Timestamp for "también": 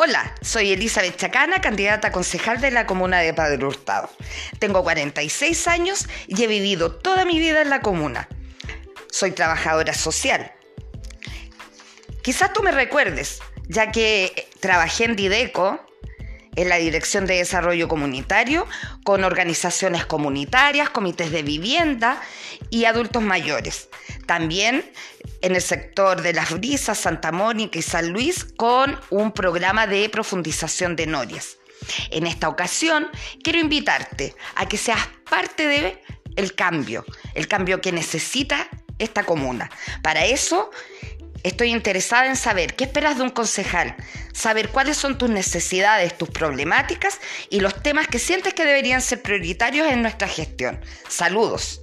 24.28-24.84